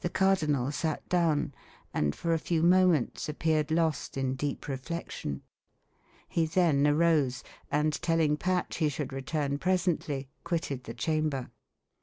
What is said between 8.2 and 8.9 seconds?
Patch he